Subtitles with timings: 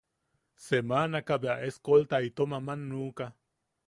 [0.67, 3.27] Semaanaka bea escolta itom aman nuʼuka.